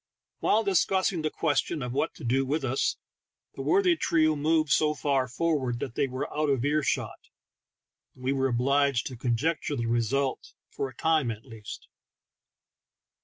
[0.39, 2.97] While discussing the question of what to do with us,
[3.53, 6.09] the worthy trio moved so far forward THE TALKING HANDKERCHIEF.
[6.09, 7.19] 29 that they were out of ear shot,
[8.15, 11.87] and we were obliged to conjeeture the result, for a time at least.